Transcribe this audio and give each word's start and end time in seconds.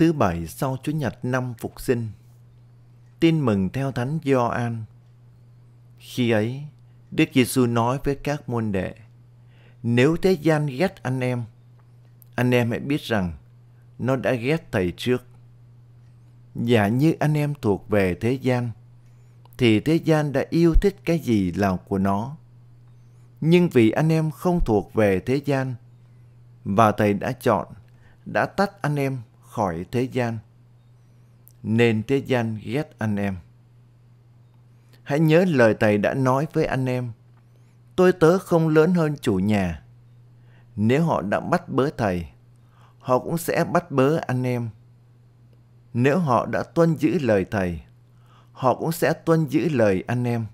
thứ 0.00 0.12
bảy 0.12 0.46
sau 0.46 0.76
Chúa 0.82 0.92
Nhật 0.92 1.24
năm 1.24 1.54
Phục 1.58 1.80
sinh. 1.80 2.08
Tin 3.20 3.40
mừng 3.40 3.68
theo 3.68 3.92
Thánh 3.92 4.18
Gioan. 4.24 4.84
Khi 5.98 6.30
ấy, 6.30 6.62
Đức 7.10 7.24
Giêsu 7.34 7.66
nói 7.66 7.98
với 8.04 8.14
các 8.14 8.48
môn 8.48 8.72
đệ: 8.72 8.94
Nếu 9.82 10.16
thế 10.16 10.32
gian 10.32 10.66
ghét 10.66 11.02
anh 11.02 11.20
em, 11.20 11.42
anh 12.34 12.50
em 12.50 12.70
hãy 12.70 12.80
biết 12.80 13.00
rằng 13.00 13.32
nó 13.98 14.16
đã 14.16 14.32
ghét 14.32 14.72
thầy 14.72 14.92
trước. 14.96 15.24
Giả 16.54 16.88
như 16.88 17.14
anh 17.20 17.34
em 17.34 17.54
thuộc 17.62 17.88
về 17.88 18.14
thế 18.14 18.32
gian, 18.32 18.70
thì 19.58 19.80
thế 19.80 19.94
gian 19.94 20.32
đã 20.32 20.44
yêu 20.50 20.74
thích 20.74 20.96
cái 21.04 21.18
gì 21.18 21.52
là 21.52 21.76
của 21.88 21.98
nó. 21.98 22.36
Nhưng 23.40 23.68
vì 23.68 23.90
anh 23.90 24.12
em 24.12 24.30
không 24.30 24.60
thuộc 24.64 24.94
về 24.94 25.20
thế 25.20 25.40
gian, 25.44 25.74
và 26.64 26.92
thầy 26.92 27.14
đã 27.14 27.32
chọn, 27.32 27.66
đã 28.24 28.46
tách 28.46 28.82
anh 28.82 28.96
em 28.96 29.18
khỏi 29.50 29.84
thế 29.92 30.02
gian, 30.02 30.38
nên 31.62 32.02
thế 32.02 32.16
gian 32.16 32.58
ghét 32.64 32.94
anh 32.98 33.16
em. 33.16 33.36
Hãy 35.02 35.20
nhớ 35.20 35.44
lời 35.48 35.74
thầy 35.80 35.98
đã 35.98 36.14
nói 36.14 36.46
với 36.52 36.64
anh 36.64 36.86
em, 36.86 37.12
tôi 37.96 38.12
tớ 38.12 38.38
không 38.38 38.68
lớn 38.68 38.94
hơn 38.94 39.16
chủ 39.20 39.34
nhà. 39.34 39.82
Nếu 40.76 41.04
họ 41.04 41.22
đã 41.22 41.40
bắt 41.40 41.68
bớ 41.68 41.90
thầy, 41.96 42.26
họ 42.98 43.18
cũng 43.18 43.38
sẽ 43.38 43.64
bắt 43.64 43.90
bớ 43.90 44.16
anh 44.16 44.42
em. 44.46 44.68
Nếu 45.94 46.18
họ 46.18 46.46
đã 46.46 46.62
tuân 46.62 46.96
giữ 46.96 47.18
lời 47.18 47.44
thầy, 47.50 47.80
họ 48.52 48.74
cũng 48.74 48.92
sẽ 48.92 49.12
tuân 49.12 49.46
giữ 49.46 49.68
lời 49.68 50.04
anh 50.06 50.24
em. 50.24 50.46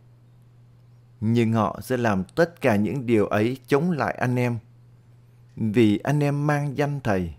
Nhưng 1.21 1.53
họ 1.53 1.81
sẽ 1.83 1.97
làm 1.97 2.25
tất 2.25 2.61
cả 2.61 2.77
những 2.77 3.07
điều 3.07 3.27
ấy 3.27 3.59
chống 3.67 3.91
lại 3.91 4.17
anh 4.21 4.37
em, 4.37 4.59
vì 5.57 5.99
anh 5.99 6.23
em 6.23 6.47
mang 6.47 6.77
danh 6.77 7.01
thầy, 7.05 7.35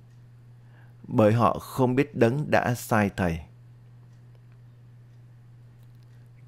bởi 1.08 1.34
họ 1.34 1.60
không 1.60 1.96
biết 1.96 2.16
đấng 2.16 2.52
đã 2.52 2.76
sai 2.76 3.10
thầy. 3.18 3.40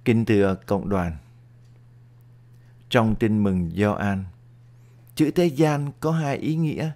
Kính 0.05 0.25
thưa 0.25 0.55
cộng 0.65 0.89
đoàn, 0.89 1.17
trong 2.89 3.15
tin 3.15 3.43
mừng 3.43 3.71
Gioan, 3.75 4.25
chữ 5.15 5.31
thế 5.31 5.45
gian 5.45 5.91
có 5.99 6.11
hai 6.11 6.37
ý 6.37 6.55
nghĩa. 6.55 6.91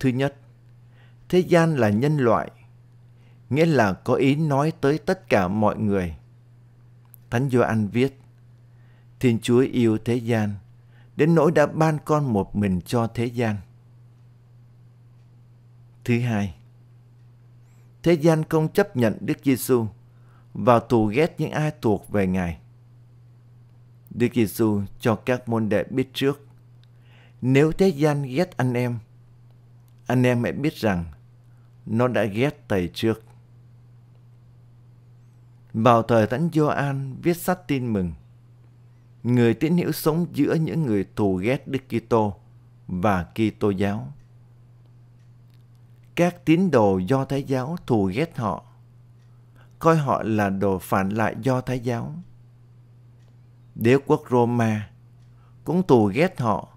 Thứ 0.00 0.08
nhất, 0.08 0.36
thế 1.28 1.38
gian 1.38 1.76
là 1.76 1.88
nhân 1.88 2.16
loại, 2.16 2.50
nghĩa 3.50 3.66
là 3.66 3.92
có 3.92 4.14
ý 4.14 4.36
nói 4.36 4.72
tới 4.80 4.98
tất 4.98 5.28
cả 5.28 5.48
mọi 5.48 5.76
người. 5.76 6.16
Thánh 7.30 7.50
Gioan 7.50 7.88
viết, 7.88 8.20
Thiên 9.20 9.38
Chúa 9.42 9.60
yêu 9.60 9.98
thế 10.04 10.14
gian, 10.16 10.54
đến 11.16 11.34
nỗi 11.34 11.52
đã 11.52 11.66
ban 11.66 11.98
con 12.04 12.32
một 12.32 12.56
mình 12.56 12.80
cho 12.80 13.06
thế 13.06 13.26
gian. 13.26 13.56
Thứ 16.06 16.20
hai, 16.20 16.54
thế 18.02 18.12
gian 18.12 18.44
không 18.44 18.68
chấp 18.68 18.96
nhận 18.96 19.16
Đức 19.20 19.38
Giêsu 19.44 19.86
và 20.54 20.80
thù 20.80 21.06
ghét 21.06 21.34
những 21.38 21.50
ai 21.50 21.72
thuộc 21.82 22.08
về 22.08 22.26
Ngài. 22.26 22.58
Đức 24.10 24.28
Giêsu 24.34 24.82
cho 25.00 25.14
các 25.14 25.48
môn 25.48 25.68
đệ 25.68 25.84
biết 25.84 26.14
trước, 26.14 26.46
nếu 27.42 27.72
thế 27.72 27.88
gian 27.88 28.22
ghét 28.22 28.56
anh 28.56 28.74
em, 28.74 28.98
anh 30.06 30.22
em 30.22 30.42
hãy 30.42 30.52
biết 30.52 30.74
rằng 30.74 31.04
nó 31.86 32.08
đã 32.08 32.24
ghét 32.24 32.64
thầy 32.68 32.90
trước. 32.94 33.22
Vào 35.72 36.02
thời 36.02 36.26
Thánh 36.26 36.48
Gioan 36.52 37.16
viết 37.22 37.36
sách 37.36 37.68
tin 37.68 37.92
mừng, 37.92 38.12
người 39.22 39.54
tín 39.54 39.76
hữu 39.76 39.92
sống 39.92 40.26
giữa 40.32 40.54
những 40.54 40.82
người 40.82 41.06
thù 41.16 41.34
ghét 41.36 41.68
Đức 41.68 41.82
Kitô 41.88 42.34
và 42.86 43.26
Kitô 43.34 43.70
giáo. 43.70 44.12
Các 46.16 46.44
tín 46.44 46.70
đồ 46.70 46.98
do 46.98 47.24
Thái 47.24 47.42
giáo 47.42 47.76
thù 47.86 48.10
ghét 48.14 48.38
họ, 48.38 48.64
coi 49.78 49.96
họ 49.96 50.22
là 50.22 50.50
đồ 50.50 50.78
phản 50.78 51.08
lại 51.08 51.36
do 51.42 51.60
Thái 51.60 51.80
giáo. 51.80 52.14
Đế 53.74 53.96
quốc 54.06 54.22
Roma 54.30 54.90
cũng 55.64 55.86
thù 55.86 56.10
ghét 56.14 56.40
họ 56.40 56.68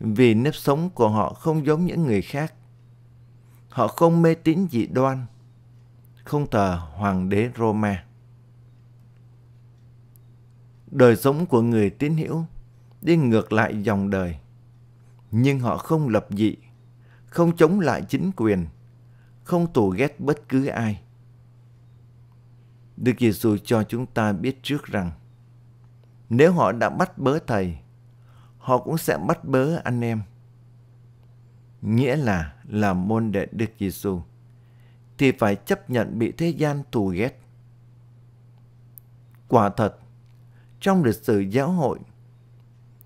vì 0.00 0.34
nếp 0.34 0.54
sống 0.54 0.90
của 0.90 1.08
họ 1.08 1.32
không 1.32 1.66
giống 1.66 1.86
những 1.86 2.02
người 2.02 2.22
khác. 2.22 2.54
Họ 3.68 3.88
không 3.88 4.22
mê 4.22 4.34
tín 4.34 4.66
dị 4.70 4.86
đoan, 4.86 5.26
không 6.24 6.50
thờ 6.50 6.80
hoàng 6.94 7.28
đế 7.28 7.50
Roma. 7.56 8.04
Đời 10.86 11.16
sống 11.16 11.46
của 11.46 11.62
người 11.62 11.90
tín 11.90 12.16
hữu 12.16 12.44
đi 13.00 13.16
ngược 13.16 13.52
lại 13.52 13.82
dòng 13.82 14.10
đời, 14.10 14.36
nhưng 15.30 15.60
họ 15.60 15.78
không 15.78 16.08
lập 16.08 16.26
dị, 16.30 16.56
không 17.32 17.56
chống 17.56 17.80
lại 17.80 18.02
chính 18.08 18.30
quyền, 18.36 18.66
không 19.44 19.72
tù 19.72 19.88
ghét 19.90 20.20
bất 20.20 20.48
cứ 20.48 20.66
ai. 20.66 21.02
Đức 22.96 23.12
Giêsu 23.18 23.56
cho 23.64 23.82
chúng 23.82 24.06
ta 24.06 24.32
biết 24.32 24.62
trước 24.62 24.84
rằng 24.84 25.10
nếu 26.28 26.52
họ 26.52 26.72
đã 26.72 26.90
bắt 26.90 27.18
bớ 27.18 27.38
thầy, 27.38 27.78
họ 28.58 28.78
cũng 28.78 28.98
sẽ 28.98 29.18
bắt 29.18 29.44
bớ 29.44 29.76
anh 29.84 30.00
em. 30.00 30.22
Nghĩa 31.82 32.16
là 32.16 32.54
làm 32.68 33.08
môn 33.08 33.32
đệ 33.32 33.46
Đức 33.52 33.70
Giêsu 33.78 34.20
thì 35.18 35.32
phải 35.32 35.56
chấp 35.56 35.90
nhận 35.90 36.18
bị 36.18 36.32
thế 36.32 36.48
gian 36.48 36.82
thù 36.92 37.06
ghét. 37.06 37.40
Quả 39.48 39.68
thật, 39.68 39.98
trong 40.80 41.04
lịch 41.04 41.14
sử 41.14 41.40
giáo 41.40 41.70
hội, 41.70 41.98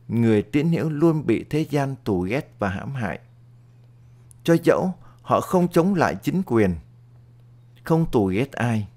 người 0.09 0.43
tín 0.43 0.69
hữu 0.69 0.91
luôn 0.91 1.27
bị 1.27 1.45
thế 1.51 1.67
gian 1.71 1.95
tù 2.05 2.21
ghét 2.21 2.55
và 2.59 2.69
hãm 2.69 2.95
hại. 2.95 3.21
Cho 4.47 4.57
dẫu 4.62 4.95
họ 5.23 5.41
không 5.41 5.69
chống 5.69 5.95
lại 5.95 6.17
chính 6.23 6.43
quyền, 6.47 6.75
không 7.84 8.11
tù 8.11 8.27
ghét 8.27 8.53
ai, 8.53 8.89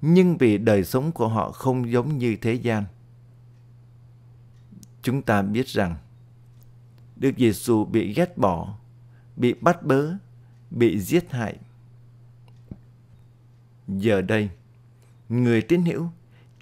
nhưng 0.00 0.36
vì 0.36 0.58
đời 0.58 0.84
sống 0.84 1.12
của 1.12 1.28
họ 1.28 1.52
không 1.52 1.90
giống 1.90 2.18
như 2.18 2.36
thế 2.40 2.52
gian. 2.54 2.84
Chúng 5.02 5.22
ta 5.22 5.42
biết 5.42 5.66
rằng 5.66 5.96
Đức 7.16 7.30
Giêsu 7.36 7.84
bị 7.84 8.14
ghét 8.14 8.38
bỏ, 8.38 8.78
bị 9.36 9.54
bắt 9.54 9.82
bớ, 9.82 10.12
bị 10.70 11.00
giết 11.00 11.32
hại. 11.32 11.56
Giờ 13.88 14.20
đây, 14.20 14.50
người 15.28 15.62
tín 15.62 15.84
hữu 15.84 16.08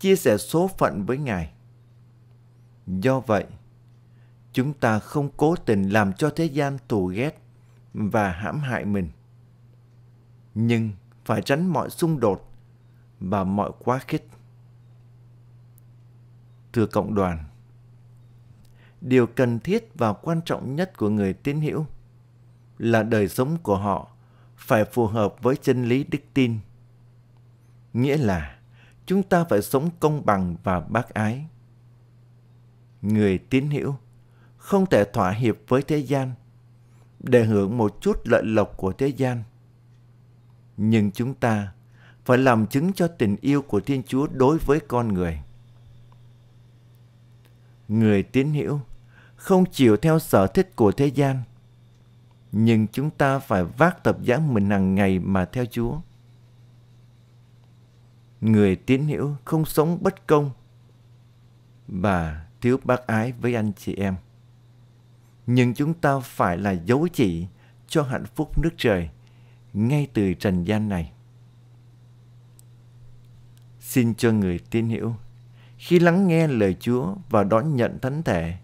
chia 0.00 0.16
sẻ 0.16 0.38
số 0.38 0.70
phận 0.78 1.04
với 1.06 1.18
Ngài. 1.18 1.50
Do 2.86 3.20
vậy, 3.20 3.44
chúng 4.52 4.72
ta 4.72 4.98
không 4.98 5.28
cố 5.36 5.56
tình 5.56 5.88
làm 5.88 6.12
cho 6.12 6.30
thế 6.36 6.44
gian 6.44 6.78
tù 6.88 7.06
ghét 7.06 7.44
và 7.98 8.32
hãm 8.32 8.60
hại 8.60 8.84
mình. 8.84 9.10
Nhưng 10.54 10.90
phải 11.24 11.42
tránh 11.42 11.66
mọi 11.66 11.90
xung 11.90 12.20
đột 12.20 12.50
và 13.20 13.44
mọi 13.44 13.70
quá 13.78 13.98
khích. 13.98 14.28
Thưa 16.72 16.86
cộng 16.86 17.14
đoàn, 17.14 17.44
điều 19.00 19.26
cần 19.26 19.60
thiết 19.60 19.90
và 19.94 20.12
quan 20.12 20.40
trọng 20.44 20.76
nhất 20.76 20.96
của 20.96 21.08
người 21.08 21.32
tín 21.32 21.60
hữu 21.60 21.86
là 22.78 23.02
đời 23.02 23.28
sống 23.28 23.56
của 23.62 23.76
họ 23.76 24.08
phải 24.56 24.84
phù 24.84 25.06
hợp 25.06 25.34
với 25.42 25.56
chân 25.56 25.84
lý 25.84 26.04
đức 26.04 26.20
tin. 26.34 26.58
Nghĩa 27.92 28.16
là 28.16 28.58
chúng 29.06 29.22
ta 29.22 29.44
phải 29.44 29.62
sống 29.62 29.90
công 30.00 30.26
bằng 30.26 30.56
và 30.62 30.80
bác 30.80 31.14
ái. 31.14 31.46
Người 33.02 33.38
tín 33.38 33.70
hữu 33.70 33.94
không 34.56 34.86
thể 34.86 35.04
thỏa 35.04 35.30
hiệp 35.30 35.56
với 35.68 35.82
thế 35.82 35.98
gian 35.98 36.32
để 37.20 37.44
hưởng 37.44 37.76
một 37.76 37.96
chút 38.00 38.16
lợi 38.24 38.42
lộc 38.44 38.76
của 38.76 38.92
thế 38.92 39.08
gian. 39.08 39.42
Nhưng 40.76 41.10
chúng 41.10 41.34
ta 41.34 41.72
phải 42.24 42.38
làm 42.38 42.66
chứng 42.66 42.92
cho 42.92 43.08
tình 43.08 43.36
yêu 43.40 43.62
của 43.62 43.80
Thiên 43.80 44.02
Chúa 44.02 44.26
đối 44.26 44.58
với 44.58 44.80
con 44.80 45.14
người. 45.14 45.40
Người 47.88 48.22
tín 48.22 48.52
hữu 48.52 48.80
không 49.36 49.64
chịu 49.72 49.96
theo 49.96 50.18
sở 50.18 50.46
thích 50.46 50.76
của 50.76 50.92
thế 50.92 51.06
gian, 51.06 51.42
nhưng 52.52 52.86
chúng 52.92 53.10
ta 53.10 53.38
phải 53.38 53.64
vác 53.64 54.04
tập 54.04 54.16
giá 54.22 54.38
mình 54.38 54.70
hàng 54.70 54.94
ngày 54.94 55.18
mà 55.18 55.44
theo 55.44 55.64
Chúa 55.64 55.98
người 58.40 58.76
tín 58.76 59.08
hữu 59.08 59.36
không 59.44 59.64
sống 59.64 59.98
bất 60.00 60.26
công 60.26 60.50
và 61.88 62.46
thiếu 62.60 62.78
bác 62.84 63.06
ái 63.06 63.32
với 63.32 63.54
anh 63.54 63.72
chị 63.72 63.94
em. 63.94 64.14
Nhưng 65.50 65.74
chúng 65.74 65.94
ta 65.94 66.18
phải 66.18 66.58
là 66.58 66.70
dấu 66.70 67.08
chỉ 67.12 67.46
cho 67.86 68.02
hạnh 68.02 68.24
phúc 68.34 68.58
nước 68.58 68.70
trời 68.76 69.10
ngay 69.72 70.08
từ 70.14 70.34
trần 70.34 70.64
gian 70.64 70.88
này. 70.88 71.12
Xin 73.80 74.14
cho 74.14 74.32
người 74.32 74.58
tin 74.70 74.88
hiểu 74.88 75.14
khi 75.76 75.98
lắng 75.98 76.28
nghe 76.28 76.46
lời 76.46 76.76
Chúa 76.80 77.14
và 77.30 77.44
đón 77.44 77.76
nhận 77.76 77.98
thánh 77.98 78.22
thể 78.22 78.56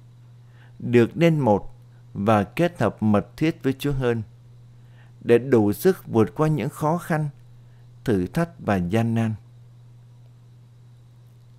được 0.78 1.16
nên 1.16 1.40
một 1.40 1.74
và 2.12 2.44
kết 2.44 2.80
hợp 2.80 3.02
mật 3.02 3.36
thiết 3.36 3.62
với 3.62 3.72
Chúa 3.72 3.92
hơn 3.92 4.22
để 5.20 5.38
đủ 5.38 5.72
sức 5.72 6.06
vượt 6.06 6.34
qua 6.34 6.48
những 6.48 6.68
khó 6.68 6.98
khăn, 6.98 7.28
thử 8.04 8.26
thách 8.26 8.50
và 8.58 8.76
gian 8.76 9.14
nan 9.14 9.34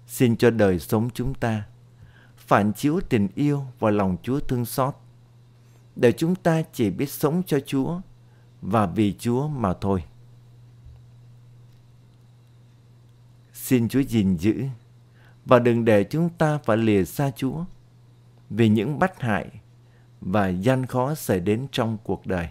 Xin 0.07 0.37
cho 0.37 0.49
đời 0.49 0.79
sống 0.79 1.09
chúng 1.13 1.33
ta 1.33 1.63
phản 2.37 2.73
chiếu 2.73 2.99
tình 3.09 3.27
yêu 3.35 3.63
và 3.79 3.91
lòng 3.91 4.17
Chúa 4.23 4.39
thương 4.39 4.65
xót, 4.65 4.95
để 5.95 6.11
chúng 6.11 6.35
ta 6.35 6.61
chỉ 6.73 6.89
biết 6.89 7.09
sống 7.09 7.43
cho 7.45 7.59
Chúa 7.65 7.99
và 8.61 8.85
vì 8.85 9.15
Chúa 9.19 9.47
mà 9.47 9.73
thôi. 9.81 10.03
Xin 13.53 13.89
Chúa 13.89 13.99
gìn 13.99 14.35
giữ 14.37 14.65
và 15.45 15.59
đừng 15.59 15.85
để 15.85 16.03
chúng 16.03 16.29
ta 16.29 16.57
phải 16.57 16.77
lìa 16.77 17.05
xa 17.05 17.31
Chúa 17.35 17.63
vì 18.49 18.69
những 18.69 18.99
bất 18.99 19.21
hại 19.21 19.49
và 20.21 20.47
gian 20.47 20.85
khó 20.85 21.15
xảy 21.15 21.39
đến 21.39 21.67
trong 21.71 21.97
cuộc 22.03 22.27
đời. 22.27 22.49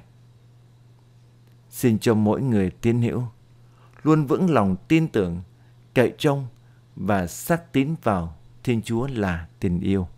Xin 1.71 1.99
cho 1.99 2.15
mỗi 2.15 2.43
người 2.43 2.71
tin 2.71 3.01
hiểu 3.01 3.25
luôn 4.03 4.27
vững 4.27 4.51
lòng 4.51 4.77
tin 4.89 5.09
tưởng, 5.09 5.43
cậy 5.95 6.15
trông 6.19 6.47
và 6.97 7.27
xác 7.27 7.73
tín 7.73 7.95
vào 8.03 8.37
Thiên 8.63 8.83
Chúa 8.83 9.07
là 9.07 9.49
tình 9.61 9.81
yêu. 9.81 10.09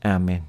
Amen. 0.00 0.42